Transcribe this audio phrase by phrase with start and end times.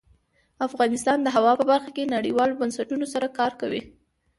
[0.67, 3.81] افغانستان د هوا په برخه کې نړیوالو بنسټونو سره کار کوي.